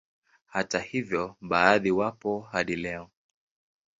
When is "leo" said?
2.75-3.09